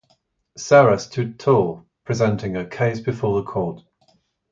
Sarah 0.57 0.97
stood 0.97 1.39
tall, 1.39 1.85
presenting 2.05 2.55
her 2.55 2.65
case 2.65 2.99
before 2.99 3.39
the 3.39 3.45
court. 3.45 3.83